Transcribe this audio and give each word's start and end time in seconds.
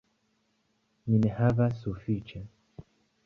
Mi 1.09 1.19
ne 1.25 1.33
havas 1.41 1.77
sufiĉe. 1.83 2.43